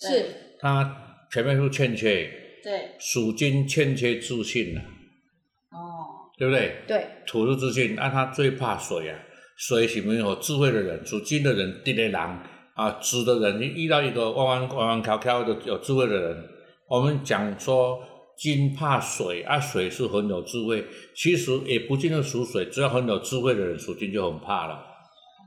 [0.00, 0.56] 是。
[0.60, 0.96] 他
[1.30, 2.30] 前面是欠缺，
[2.62, 4.82] 对，属金欠缺自信啊，
[5.70, 6.76] 哦，对不对？
[6.86, 9.18] 对，土是自信，那、他最怕水啊，
[9.56, 12.42] 水是没有智慧的人，属金的人，地雷狼。
[12.74, 16.44] 啊，直的人，你遇到一个弯弯弯弯翘翘的有智慧的人，
[16.88, 18.00] 我们讲说
[18.36, 24.86] 金怕水啊，水是很有智慧，其实也不见得属水，只要很有智慧的人，属金就很怕了。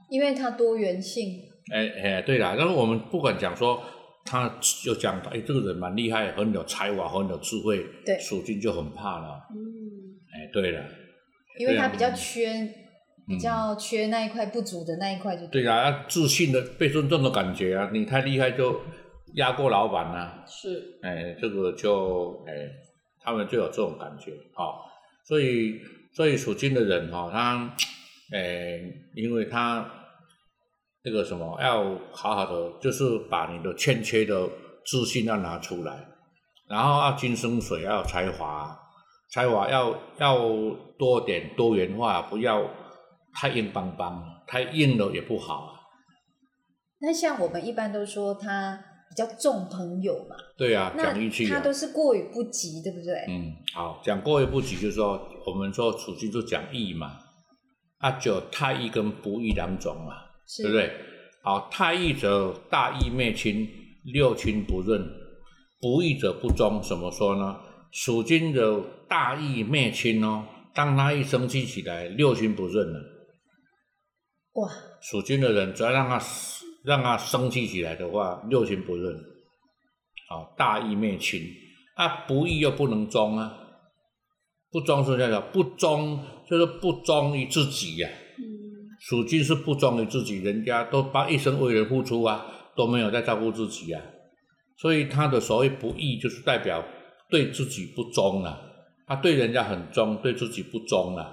[0.09, 1.41] 因为它多元性，
[1.73, 3.81] 哎哎，对啦，但是我们不管讲说
[4.23, 8.17] 他有讲哎，这个人蛮厉害，很有才华，很有智慧，对。
[8.19, 9.41] 属金就很怕了。
[9.51, 9.57] 嗯，
[10.31, 10.83] 哎，对了。
[11.59, 12.69] 因为他比较缺，
[13.27, 18.81] 比较缺那一块不足的那一块就对啊，自信的被尊重的感觉啊，你太厉害就
[19.35, 22.53] 压过老板啊，是，哎，这个就哎，
[23.21, 24.79] 他们就有这种感觉哦，
[25.25, 25.79] 所以
[26.13, 27.75] 所以属金的人哈、哦，他
[28.33, 28.79] 哎，
[29.13, 29.89] 因为他
[31.03, 34.49] 那个什么要好好的，就是把你的欠缺的
[34.85, 36.07] 自信要拿出来，
[36.67, 38.75] 然后要金生水，要有才华，
[39.29, 40.37] 才华要要
[40.97, 42.67] 多点多元化，不要
[43.33, 45.71] 太硬邦邦，太硬了也不好啊。
[46.99, 51.59] 那像我们一般都说他比较重朋友嘛，对啊，那讲义气啊他。
[51.63, 53.13] 都是过于不及，对不对？
[53.27, 57.17] 嗯，好，讲过于不及，就是说我们说属金就讲义嘛，
[57.99, 60.13] 啊，就太义跟不义两种嘛，
[60.47, 60.91] 是对不对？
[61.43, 63.69] 好，太义者大义灭亲，
[64.13, 64.99] 六亲不认；
[65.79, 66.81] 不义者不忠。
[66.81, 67.57] 怎么说呢？
[67.91, 72.99] 属金的大义灭亲哦，当他一生气起来，六亲不认了。
[74.53, 74.69] 哇，
[75.01, 76.19] 属金的人，只要让他
[76.85, 79.13] 让他生气起来的话，六亲不认。
[80.29, 81.41] 好，大义灭亲。
[81.95, 83.57] 啊，不义又不能忠啊，
[84.69, 86.19] 不忠是叫做不忠，
[86.49, 88.43] 就是不忠于自己呀、嗯，
[88.99, 92.45] 属金是不忠于自己，人家都把一生为人付出啊，
[92.75, 94.01] 都没有在照顾自己啊，
[94.77, 96.83] 所以他的所谓不义，就是代表
[97.29, 98.59] 对自己不忠啊、
[99.07, 101.31] 他对人家很忠，对自己不忠啊、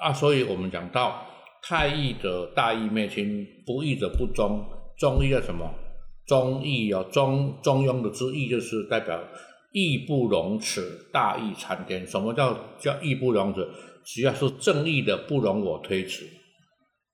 [0.00, 1.26] 啊，所以我们讲到
[1.66, 4.62] 太义者大义灭亲，不义者不忠，
[4.98, 5.72] 忠义叫什么？
[6.26, 9.18] 忠义哦，中中庸的之义就是代表
[9.72, 12.06] 义不容辞，大义参天。
[12.06, 13.66] 什么叫叫义不容辞？
[14.04, 16.26] 只要是正义的，不容我推辞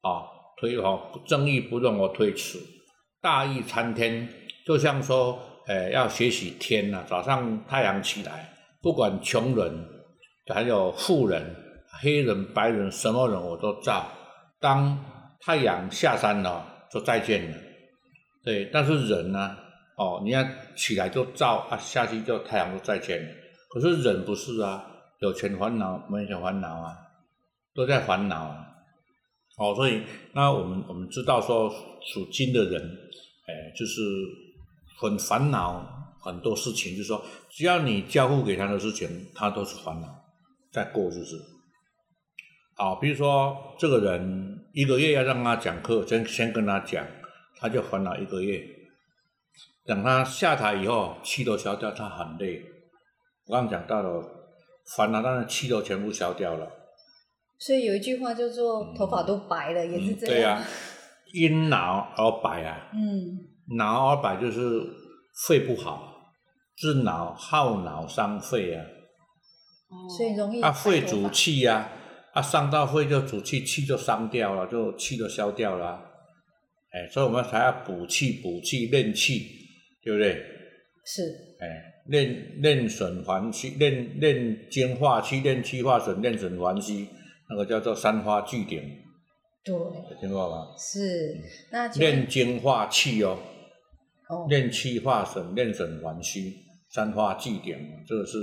[0.00, 0.26] 啊，
[0.58, 2.58] 推哦，正义不容我推辞，
[3.20, 4.28] 大义参天。
[4.66, 9.88] 就像说，呃，要学习天呐、早上太阳起来，不管穷人，
[10.52, 11.54] 还有富人、
[12.02, 14.06] 黑人、白人，什么人我都照。
[14.60, 15.02] 当
[15.40, 17.56] 太阳下山了，就再见了。
[18.44, 19.56] 对，但是人呢，
[19.96, 20.44] 哦，你要
[20.76, 23.34] 起来就照啊，下去就太阳就再见了。
[23.70, 24.84] 可是人不是啊，
[25.20, 26.96] 有钱烦恼，没钱烦恼啊，
[27.74, 28.66] 都在烦恼啊。
[29.58, 31.70] 哦，所以那我们我们知道说
[32.12, 32.82] 属金的人，
[33.46, 34.00] 哎，就是
[34.98, 40.08] 很烦恼很多事情，就是说只要你交付给他的事情，他都是烦恼
[40.72, 41.59] 在过日子。
[42.80, 47.06] 好，比如说这个人一个月要让他讲课，先先跟他讲，
[47.60, 48.58] 他就烦恼一个月。
[49.84, 52.62] 等他下台以后，气都消掉，他很累。
[53.44, 54.24] 我刚刚讲到了，
[54.96, 56.66] 烦恼当然气都全部消掉了。
[57.58, 60.26] 所以有一句话叫做“头发都白了”，也是这样。
[60.26, 60.64] 嗯对呀、
[61.34, 63.44] 因脑而白啊，嗯，
[63.76, 64.80] 脑而白就是
[65.46, 66.32] 肺不好，
[66.78, 68.82] 治脑耗脑伤肺啊，
[69.90, 71.92] 哦所以容易啊肺主气呀、啊，
[72.40, 76.02] 伤到肺就主气，气就伤掉了，就气就消掉了啊，
[76.92, 79.46] 哎，所以我们才要补气补气练气，
[80.04, 80.34] 对不对？
[81.04, 81.22] 是
[81.58, 81.66] 哎，
[82.06, 87.08] 练练损还虚，练练精化气，练气化损，练损还虚，
[87.48, 88.80] 那个叫做三花聚顶，
[89.64, 90.66] 对，有听过吗？
[90.78, 91.36] 是。
[91.72, 93.38] 那练精化气哦，
[94.28, 96.54] 哦，练气化损，练损还虚，
[96.92, 98.38] 三花聚顶，这个是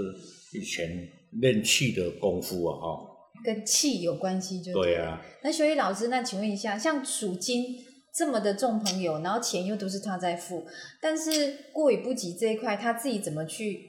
[0.59, 1.07] 以前
[1.39, 2.99] 练气的功夫啊，哈、
[3.43, 5.21] 跟气有关系就对啊。
[5.43, 7.77] 那所以老师，那请问一下，像属金
[8.13, 10.65] 这么的重朋友，然后钱又都是他在付，
[11.01, 13.79] 但是过于不及这一块，他自己怎么去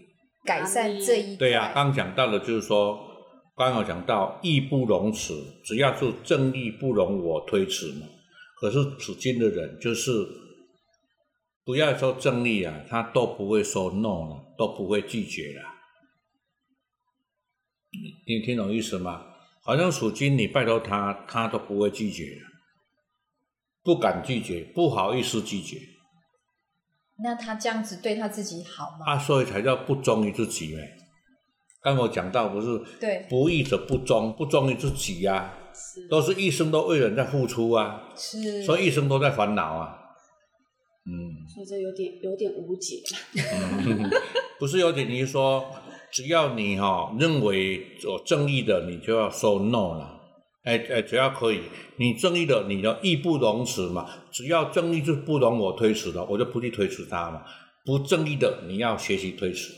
[0.45, 1.37] 改善这一块？
[1.37, 2.99] 对呀、刚讲到的就是说，
[3.57, 5.35] 刚刚有讲到义不容辞，
[5.65, 8.07] 只要是正义不容我推辞嘛。
[8.61, 10.11] 可是属金的人就是
[11.65, 15.63] 不要说正义啊，他都不会说 no 了，都不会拒绝了。
[17.91, 19.28] 你你听懂意思吗？
[19.69, 22.25] 好像属金，你拜托他，他都不会拒绝，
[23.83, 25.77] 不敢拒绝，不好意思拒绝，
[27.23, 29.05] 那他这样子对他自己好吗？
[29.13, 30.81] 啊，所以才叫不忠于自己呗。
[31.83, 39.99] 刚我讲到不是对，不义者不忠，不忠于自己呀、是都是一生都为人在付出啊，是，所以一生都在烦恼啊。
[41.05, 41.13] 嗯，
[41.47, 43.03] 所以这有点有点无解。
[43.35, 44.11] 嗯
[44.59, 45.71] 不是有点，你是说
[46.13, 50.15] 只要你哈、认为有正义的，你就要说 no 了。
[50.65, 51.61] 哎哎，只要可以，
[51.97, 54.07] 你正义的，你的义不容辞嘛。
[54.31, 57.43] 只要正义就不容我推辞的，我就不去推辞他嘛。
[57.85, 59.73] 不正义的，你要学习推辞，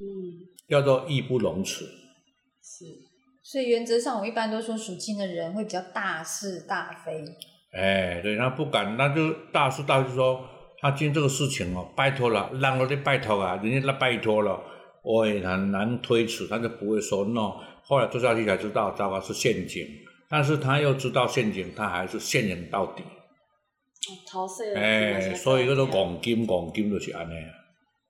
[0.00, 1.86] 嗯，叫做义不容辞。
[2.62, 2.84] 是
[3.42, 7.24] 所以原则上，我一般都说属金的人会比较大是大非。
[7.72, 10.44] 哎，对，他不敢，那就大是大就说
[10.80, 14.60] 他今这个事情哦，拜托了，让我的拜托啊，人家来拜托了，
[15.02, 17.54] 我也很难推辞，他就不会说 no。
[17.84, 19.86] 后来做下去才知道，糟糕是陷阱，
[20.28, 23.02] 但是他又知道陷阱，他还是陷人到底。
[23.02, 24.62] 哦桃色。
[24.74, 27.50] 哎，所以叫做黄金，黄金就是安尼啊。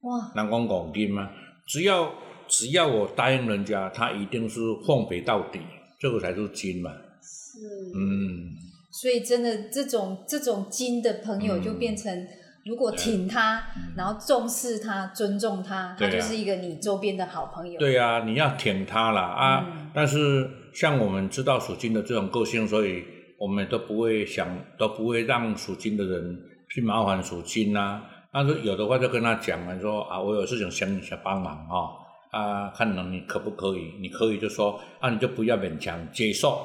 [0.03, 1.31] 哇，人讲黄金嘛，
[1.66, 2.12] 只要
[2.46, 5.61] 只要我答应人家，他一定是奉陪到底，
[6.01, 6.90] 这个才是金嘛。
[7.20, 7.59] 是
[7.96, 8.55] 嗯，
[8.92, 12.27] 所以真的这种这种金的朋友嗯就变成，
[12.64, 13.62] 如果挺他，
[13.97, 17.79] 然后重视他、尊重他，他就是一个你周边的好朋友。
[17.79, 19.66] 对啊、你要挺他啦啊！
[19.71, 23.05] 嗯但是像我们知道属金的这种个性，所以
[23.38, 24.47] 我们都不会想，
[24.79, 31.97] 都不会让属金的人去麻烦属金呐、但是有的话就跟他讲了，说啊，我有事情想你想帮忙哦、
[32.31, 33.94] 啊，看能你可不可以？
[34.01, 36.64] 你可以就说啊，你就不要勉强接受。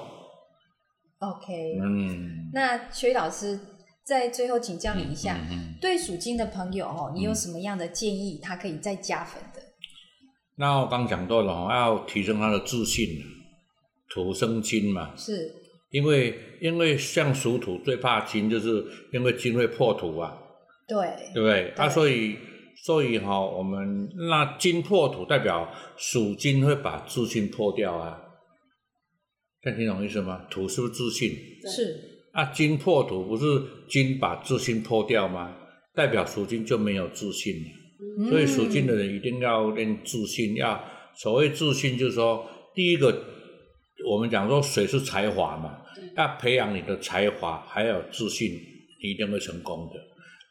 [1.19, 3.57] OK，、嗯，那薛老师
[4.03, 5.39] 在最后请教你一下，
[5.79, 9.61] 对属金的朋友哦，你有什么样的建议，他可以再加分的？
[10.55, 13.07] 那我刚讲到了哦，要提升他的自信，
[14.09, 15.55] 土生金嘛，是
[15.91, 20.37] 因为因为像属土最怕金，就是因为金会破土啊。
[20.85, 20.97] 对，
[21.33, 21.69] 对不对？
[21.77, 22.37] 啊，所以
[22.83, 28.19] 所以哈、我们那金破土代表属金会把自信破掉啊，
[29.61, 30.45] 这样听懂意思吗？
[30.49, 31.31] 土是不是自信？
[31.65, 33.45] 是啊，金破土不是
[33.87, 35.55] 金把自信破掉吗？
[35.95, 37.69] 代表属金就没有自信了。
[38.17, 40.83] 嗯所以属金的人一定要练自信，要
[41.15, 43.23] 所谓自信就是说，第一个
[44.09, 45.77] 我们讲说水是才华嘛，
[46.17, 48.51] 要培养你的才华还有自信，
[49.01, 49.99] 你一定会成功的。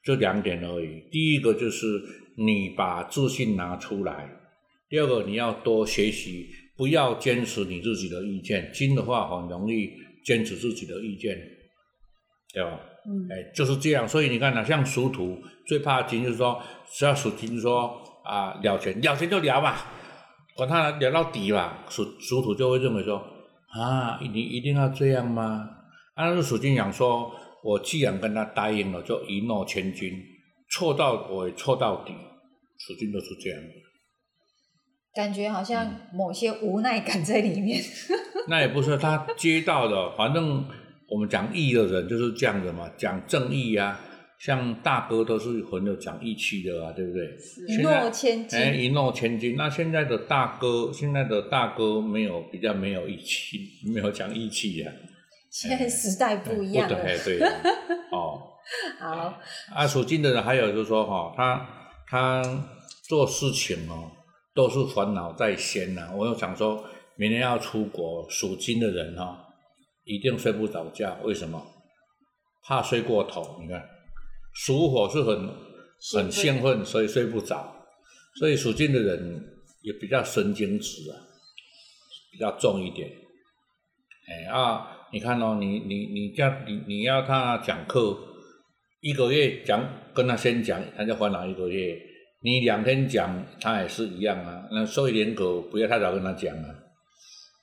[0.04, 1.02] 这两点而已。
[1.10, 1.86] 第一个就是
[2.36, 4.28] 你把自信拿出来，
[4.88, 8.70] 第二个你要多学习，不要坚持你自己的意见。
[8.72, 9.90] 金的话很容易
[10.24, 11.36] 坚持自己的意见，
[12.52, 12.78] 对吧？
[13.06, 14.08] 嗯哎，就是这样。
[14.08, 16.60] 所以你看呐、像属土最怕金，就是说，
[16.92, 19.74] 只要属金说啊了钱，了钱就了嘛，
[20.54, 21.78] 管他聊到底嘛。
[21.88, 23.16] 属属土就会认为说
[23.78, 25.68] 啊，你一定要这样吗？
[26.14, 27.32] 啊，那属金讲说，
[27.64, 30.12] 我既然跟他答应了，就一诺千金，
[30.70, 32.12] 错到我也错到底。
[32.78, 33.68] 属金都是这样的，
[35.14, 37.80] 感觉好嗯像某些无奈感在里面。
[38.48, 40.64] 那也不是他接到的，反正
[41.12, 44.00] 我们讲义的人就是这样的嘛，讲正义啊，
[44.38, 47.36] 像大哥都是很有讲义气的啊，对不对？
[47.68, 49.54] 一诺千金，哎，一诺千金。
[49.56, 53.58] 那现在的大哥，现在的大哥没有比较没有义气，
[53.92, 54.90] 没有讲义气呀、
[55.50, 56.96] 现在时代不一样了。
[56.96, 57.38] 哎对，
[58.10, 58.48] 哦。
[59.00, 59.38] 好，
[59.74, 61.68] 啊，属金的人还有就是说哈、他
[62.08, 62.42] 他
[63.08, 64.10] 做事情哦，
[64.54, 66.82] 都是烦恼在先呐、我又想说，
[67.16, 69.41] 明年要出国，属金的人哈、
[70.04, 71.18] 一定睡不着觉。
[71.22, 71.64] 为什么？
[72.64, 73.58] 怕睡过头。
[73.60, 73.82] 你看，
[74.54, 75.48] 属火是很
[76.14, 77.84] 很兴奋，所以睡不着。
[78.38, 79.44] 所以属金的人
[79.82, 81.18] 也比较神经质啊，
[82.30, 83.10] 比较重一点。
[84.28, 88.16] 哎啊，你看哦，你你你叫你你要他讲课，
[89.00, 89.84] 一个月讲
[90.14, 91.98] 跟他先讲，他就烦恼一个月。
[92.44, 94.66] 你两天讲，他也是一样啊。
[94.70, 96.81] 那受一点狗，不要太早跟他讲啊。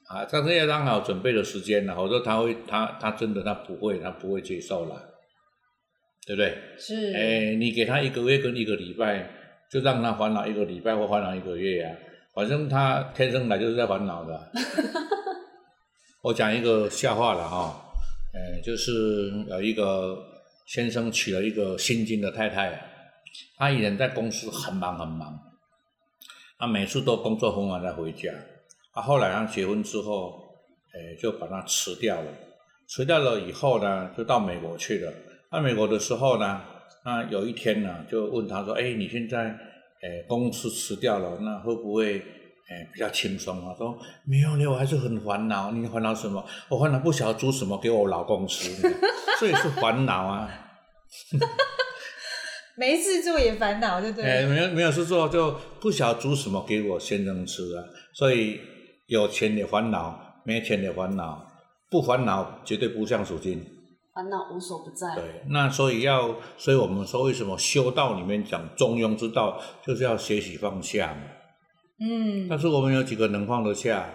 [0.09, 1.95] 啊，但是要让好准备的时间呢。
[1.95, 4.95] 否则他会，他他真的他不会，他不会接受了，
[6.25, 6.57] 对不对？
[6.77, 7.13] 是。
[7.13, 9.35] 哎，你给他一个月跟一个礼拜。
[9.71, 11.95] 就让他烦恼一个礼拜或烦恼一个月呀，
[12.33, 14.51] 反正他天生来就是在烦恼的。
[16.23, 17.79] 我讲一个笑话了哈，
[18.33, 20.17] 呃，就是有一个
[20.65, 22.81] 先生娶了一个新金的太太，
[23.59, 25.39] 他以前在公司很忙很忙，
[26.57, 28.33] 他每次都工作很晚才回家，
[28.99, 30.41] 啊，后来他结婚之后，
[30.93, 32.27] 呃，就把他辞掉了，
[32.87, 35.13] 辞掉了以后呢，就到美国去了。
[35.51, 36.61] 到美国的时候呢。
[37.05, 39.45] 那有一天呢，就问他说：“哎，你现在，
[40.01, 42.17] 哎，公司辞掉了，那会不会，
[42.69, 45.71] 哎，比较轻松啊？”说：“没有呢，我还是很烦恼。
[45.71, 46.45] 你烦恼什么？
[46.67, 48.69] 我烦恼不晓得煮什么给我老公吃，
[49.39, 50.49] 这也是烦恼啊。
[52.75, 54.29] 没事做也烦恼，对不对？
[54.29, 57.83] 哎，没有没有事做就不晓得煮什么给我先生吃啊。
[58.13, 58.59] 所以
[59.09, 61.45] 有钱的烦恼，没钱的烦恼，
[61.91, 63.65] 不烦恼绝对不像属金。”
[64.13, 65.15] 烦恼无所不在。
[65.15, 71.21] 对，那所以要，所以我们说为什么修道里面讲中庸之道，就是要学习放下嘛。
[71.99, 72.47] 嗯。
[72.49, 74.09] 但是我们有几个能放得下？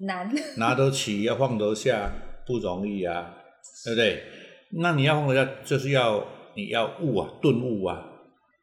[0.00, 0.30] 难。
[0.56, 2.10] 拿得起要放得下
[2.46, 3.34] 不容易啊，
[3.84, 4.22] 对不对？
[4.80, 8.02] 那你要放得下，就是要你要悟啊，顿悟啊，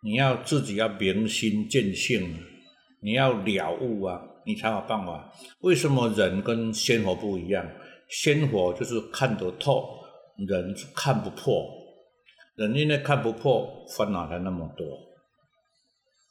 [0.01, 2.39] 你要自己要明心见性，
[3.01, 5.31] 你要了悟啊，你才有办法。
[5.59, 7.63] 为什么人跟仙火不一样？
[8.09, 9.95] 仙火就是看得透。
[10.37, 11.67] 人看不破，
[12.57, 14.85] 人因为看不破，烦恼才那么多。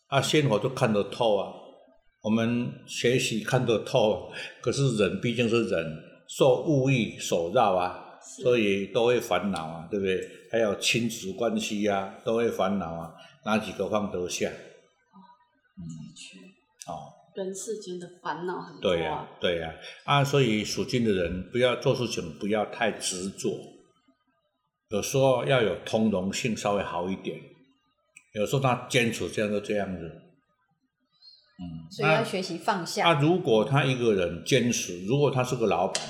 [0.06, 1.52] 啊，仙佛都看得透啊。
[2.22, 5.84] 我们学习看得透，可是人毕竟是人，
[6.28, 10.20] 受物欲所绕啊，所以都会烦恼啊，对不对？
[10.52, 13.12] 还有亲子关系啊，都会烦恼啊。
[13.44, 14.48] 哪几个放得下？
[14.48, 15.82] 嗯，
[16.86, 18.92] 哦，人世间的烦恼很多。
[18.92, 19.72] 对呀，对呀。
[20.04, 23.50] 啊，所以属金的人不要做事情，不要太执着。
[24.88, 27.36] 有时候要有通融性稍微好一点，
[28.34, 30.04] 有时候他坚持这样就这样子，
[31.58, 33.08] 嗯，所以要学习放下。
[33.08, 36.02] 啊，如果他一个人坚持，如果他是个老板，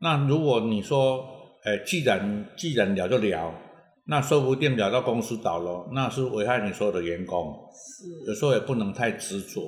[0.00, 1.24] 那如果你说，
[1.62, 3.54] 哎，既然既然聊就聊，
[4.06, 7.54] 那说不定聊到公司倒了，那是危害你所有的员工。
[7.72, 9.60] 是，有时候也不能太执着，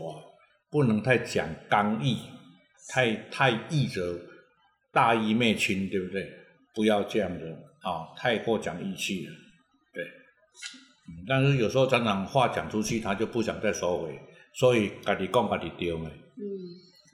[0.70, 2.18] 不能太讲刚毅，
[2.88, 4.18] 太太义者
[4.92, 6.30] 大义灭亲，对不对？
[6.74, 7.56] 不要这样子。
[7.82, 9.32] 啊，太过讲义气了，
[9.94, 10.04] 对，
[11.26, 14.20] 但是有时候常常话讲出去，他就不想再收回，
[14.52, 16.10] 所以家己讲家己丢嘛。
[16.10, 16.44] 嗯，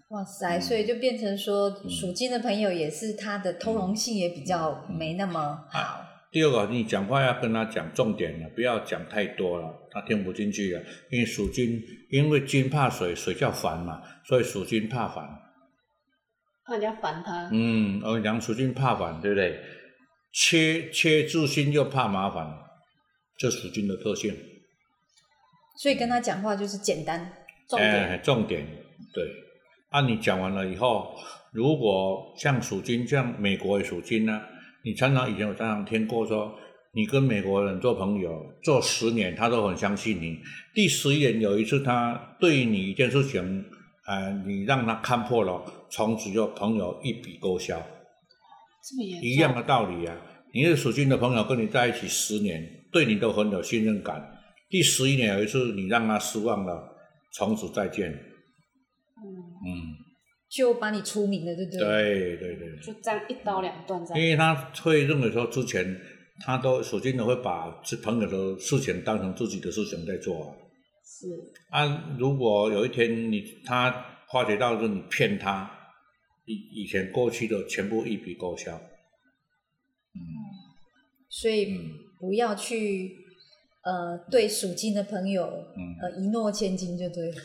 [0.09, 6.06] 哇塞，所以就变成说，属金的朋友也是他的通融性也比较没那么好。
[6.37, 10.83] 第二个，你讲话要跟他讲重点了，不要讲太多了，他听不进去了。
[11.11, 15.27] 因为属金，因为金怕水，水叫烦嘛，所以属金怕烦，
[16.67, 17.49] 怕人家烦他。
[17.51, 19.59] 嗯，我讲属金怕烦，对不对？
[20.31, 22.47] 切切自心又怕麻烦，
[23.39, 24.37] 这属金的特性。
[25.79, 27.33] 所以跟他讲话就是简单，
[27.67, 28.23] 重点。
[28.23, 28.67] 重点
[29.15, 29.25] 对。
[29.89, 31.17] 按你讲完了以后，
[31.51, 34.43] 如果像属金，像美国的属金呢，
[34.87, 36.55] 你常常以前我常常听过说，
[36.93, 40.39] 你跟美国人做朋友做十年，他都很相信你。
[40.73, 43.65] 第十一年有一次，他对你一件事情，
[44.07, 47.85] 呃，你让他看破了，从此就朋友一笔勾销。
[49.21, 50.17] 一样的道理啊，
[50.55, 54.25] 你是属金的朋友，跟你在一起十年，对你都很有信任感。
[54.71, 56.97] 第十一年有一次你让他失望了，
[57.33, 58.13] 从此再见。
[58.13, 59.99] 嗯，
[60.49, 61.81] 就把你出名了，对不对？
[61.81, 62.79] 对对对。
[62.81, 66.01] 就这样一刀两断，因为他会认为说之前
[66.41, 70.57] 他都属金的会把是朋友的事情当成自己的事情在做。
[71.05, 71.27] 是。
[71.71, 73.91] 啊，如果有一天你他
[74.33, 75.73] 发觉到是你骗他。
[76.49, 80.23] 以以前过去的全部一笔勾销，嗯，
[81.29, 81.77] 所以
[82.21, 83.17] 不要去
[83.87, 87.37] 呃对属金的朋友，嗯，呃一诺千金就对了。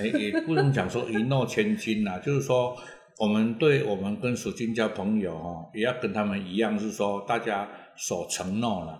[0.00, 2.76] 哎，也不能讲说一诺千金呐， 就是说
[3.18, 8.98] 我们对我们跟属金交朋友哦，也要跟他们一样，是说大家所承诺了，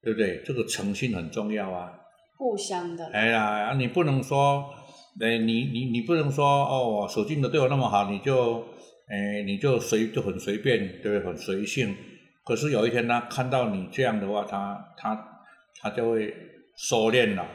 [0.00, 0.40] 对不对？
[0.46, 1.92] 这个诚信很重要啊，
[2.38, 3.04] 互相的。
[3.12, 4.64] 哎呀，你不能说。
[5.20, 8.64] 哎，你你你不能说哦，属金的对我那么好，你就，
[9.06, 11.20] 哎，你就随就很随便，对不对？
[11.20, 11.94] 很随性，
[12.44, 15.14] 可是有一天他看到你这样的话，他他
[15.82, 16.34] 他就会
[16.88, 17.46] 收敛了。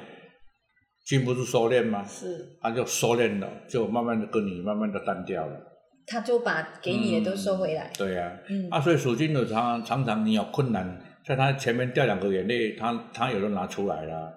[1.05, 2.05] 金不是收敛吗？
[2.05, 5.59] 是，他就收敛了，就慢慢的跟你慢慢的淡掉了。
[6.05, 7.91] 他就把给你的都收回来。
[7.97, 14.31] 对呀、嗯，啊，所以属金的常常常你有困难，在他前面掉两个眼泪，他他有人拿出来了，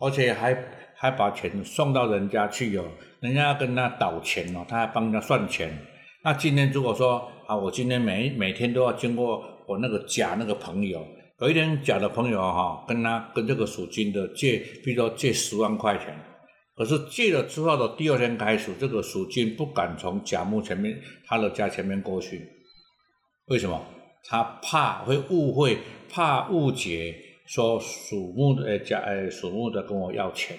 [0.00, 0.56] 而且还
[0.94, 2.84] 还把钱送到人家去哦，
[3.20, 5.76] 人家要跟他倒钱哦，他还帮人家算钱。
[6.22, 11.04] 那今天如果说啊，我今天每每天都要经过我那个假那个朋友，
[11.40, 16.14] 有一天假的朋友哈、跟他跟这个属金的借，比如说借十万块钱，
[16.76, 22.46] 可是借了之后的第二天开始，这个属金不敢从甲木前面他的家前面过去，
[23.46, 23.82] 为什么？
[24.22, 25.78] 他怕会误会，
[26.10, 27.14] 怕误解，
[27.46, 30.58] 说属木的呃甲呃属木的跟我要钱，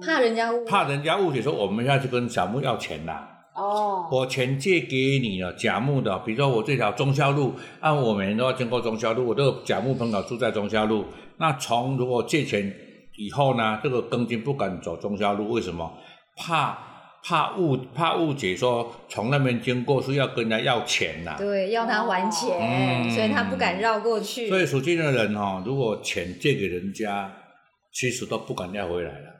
[0.00, 11.04] 怕人家误怕人家误解说我们要去跟甲木要钱啦、哦，我钱借给你了，甲木的，比如说我这条中孝路，按我每年都要经过中孝路，我这个甲木朋友住在中孝路。
[11.36, 12.74] 那从如果借钱
[13.16, 15.92] 以后呢，这个庚金不敢走中孝路，为什么？
[16.36, 16.76] 怕
[17.22, 24.48] 怕误怕误解说从那边经过是要跟人家要钱呐、对，要他还钱，嗯所以他不敢绕过去。
[24.48, 27.32] 所以属金的人哈、如果钱借给人家，
[27.92, 29.30] 其实都不敢要回来了。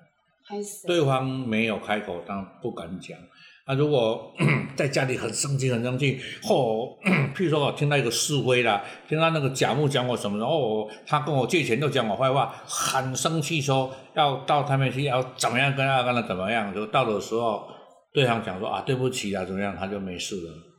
[0.48, 3.18] 开始，对方没有开口，当然不敢讲。
[3.66, 4.30] 那、如果
[4.76, 6.88] 在家里很生气、很生气，或、
[7.34, 17.66] 譬如说我听到一个示威啦，听到那个甲木讲我什么，然后他跟我借钱又讲我坏话，很生气，说要到他们去要怎么样跟他跟他怎么样，就到的时候，
[18.12, 20.73] 对方讲说啊对不起啊怎么样，他就没事了。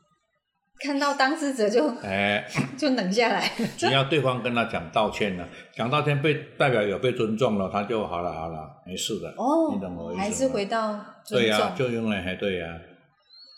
[0.80, 2.45] 看到当事者就哎，
[2.78, 3.49] 就冷下来。
[3.78, 9.30] 只要对方跟他讲道歉了，讲道歉被代表有被尊重了，他就好了好了，没事的。
[9.30, 11.88] 哦你懂我意思吗还是回到尊对呀、重。
[11.88, 12.67] 就用来还对呀、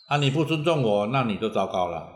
[0.09, 2.13] 啊，你不尊重我，那你就糟糕了。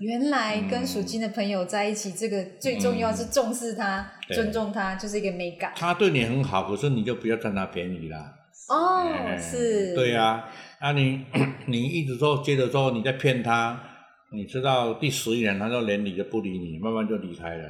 [0.00, 5.72] 原来嗯跟属金的朋友在一起，这个最重要是重视他、对尊重他，就是一个美感。
[5.74, 8.18] 他对你很好，可是你就不要占他便宜啦。
[8.68, 10.44] 哦，哎是，对呀、
[10.78, 11.24] 啊，你
[11.66, 13.80] 你一直说接着说你在骗他，
[14.34, 17.68] 你知道第十一年他就连理都不理你，慢慢就离开了。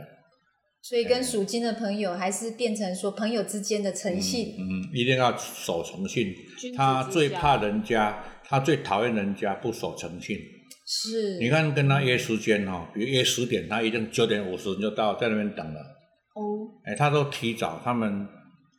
[0.83, 4.57] 所以跟属金的朋友还是变成说朋友之间的诚信。
[4.59, 6.35] 嗯，一定要守诚信。
[6.77, 10.37] 他最怕人家，他最讨厌人家不守诚信。
[10.85, 15.81] 是，你看跟他约时间哦、比如约十点，他一定九点五十就到，在那边等了。
[16.35, 18.27] 哦，哎，他都提早，他们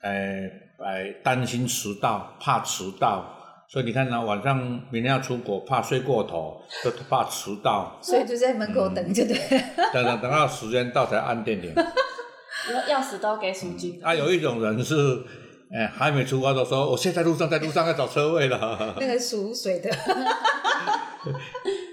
[0.02, 0.42] 哎
[0.86, 3.43] 哎担心迟到，怕迟到，
[3.74, 4.56] 所以你看呢，晚上
[4.92, 9.64] 明天要出国，怕睡过头，就怕迟到，所以就在门口等，就对了。
[9.92, 11.74] 等等等到时间到才按电铃。
[12.88, 15.24] 钥匙都给属金的，啊，有一种人是，
[15.72, 19.90] 哎，还没出发都说我现在在路上，在路上要找车位了，那个属水的，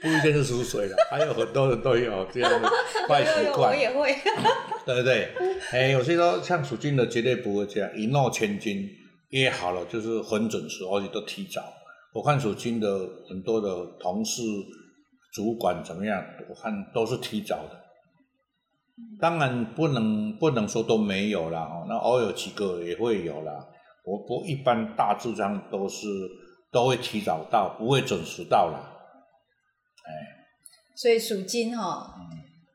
[0.02, 2.68] 不一定是属水的，还有很多人都有这样的
[3.08, 4.14] 坏习惯 我，也会。
[4.84, 5.30] 对不对？
[5.72, 8.86] 哎，有些说像属金的绝对不会这样，一诺千金，
[9.30, 11.62] 约好了就是很准时，而且都提早。
[12.12, 12.88] 我看属金的
[13.28, 13.68] 很多的
[14.00, 14.42] 同事、
[15.32, 17.80] 主管怎么样，我看都是提早的。
[19.18, 23.66] 当然不能不能说都没有啦，哦，那偶尔几个也会有啦。
[24.04, 26.06] 我不一般大致上都是
[26.72, 28.96] 都会提早到，不会准时到啦。
[30.96, 32.14] 所以属金哈、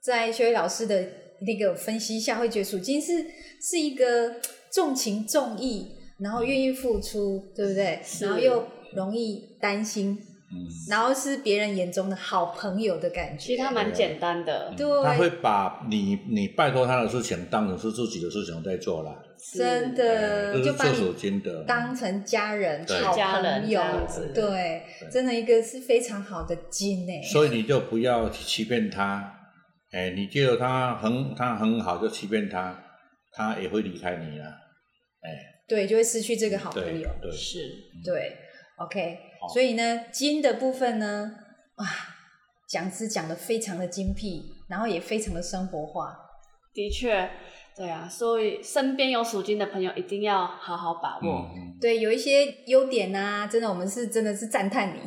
[0.02, 0.96] 在薛伟老师的
[1.42, 3.24] 那个分析下，会觉得属金是
[3.62, 4.36] 是一个
[4.72, 8.00] 重情重义，然后愿意付出，对不对？
[8.22, 10.18] 然后又容易担心，
[10.52, 13.46] 嗯，然后是别人眼中的好朋友的感觉。
[13.46, 19.14] 其实他蛮简单的，对他会把你你拜托他的事情当成是自己的事情在做啦。
[19.54, 27.22] 真哎的这就是把做属你金的，当成家人、好朋友这样子对，真的一个是非常好的金诶。
[27.22, 29.34] 所以你就不要欺骗他。
[29.92, 32.84] 哎，你觉得他很他很好，就欺骗他，
[33.34, 34.46] 他也会离开你了。
[35.22, 35.30] 哎，
[35.68, 37.10] 对，就会失去这个好朋友。
[37.22, 37.60] 对，是
[38.04, 38.38] 对
[38.78, 39.18] ，OK，
[39.54, 41.32] 所以呢，金的部分呢，
[41.78, 41.86] 哇，
[42.68, 46.16] 讲师讲的非常的精辟，然后也非常的生活化。
[46.74, 47.30] 的确，
[47.76, 51.50] 对啊，所以身边有属金的朋友一定要好好把握。
[51.56, 55.00] 嗯，对，有一些优点啊，真的我们是真的是赞叹你。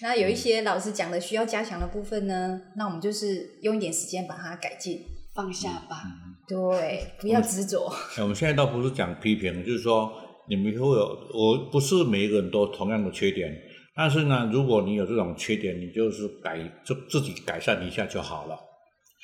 [0.00, 5.06] 那有一些老师讲的需要加强的部分呢，那我们就是用一点时间把它改进。
[5.34, 6.02] 放下吧，
[6.48, 7.88] 对，不要执着。
[8.16, 10.12] 哎我们现在倒不是讲批评，就是说
[10.48, 13.50] 你们会有，我不是每一个人都同样的缺点，
[13.94, 18.58] 但是呢，如果你有这种缺点，你就是改就自己改善一下就好了。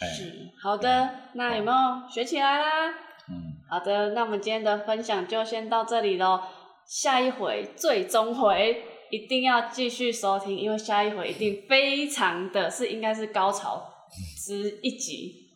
[0.00, 1.10] 哎，是好的。
[1.34, 2.88] 那有没有学起来啦？
[3.28, 3.34] 嗯，
[3.68, 6.40] 好的，那我们今天的分享就先到这里喽。
[6.86, 13.82] 下一回最终回一定要继续收听，因为下一回一定非常的是应该是高潮
[14.46, 15.47] 之一集。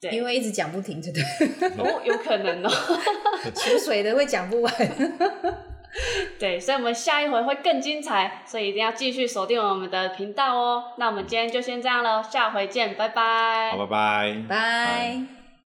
[0.00, 1.18] 对，因为一直讲不停，对不
[1.58, 1.68] 对？
[1.78, 2.70] 哦，有可能哦。
[3.54, 4.72] 出水的会讲不完。
[6.38, 10.84] 对，所以我们下一回会更精彩，所以一定要继续锁定我们的频道哦。
[10.98, 13.70] 那我们今天就先这样喽，下回见，拜拜。
[13.70, 14.36] 好，拜拜。
[14.48, 15.35] 拜。